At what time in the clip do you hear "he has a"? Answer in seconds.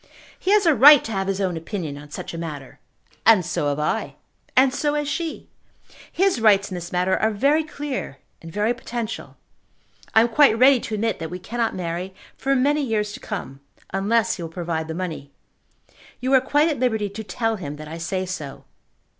0.39-0.73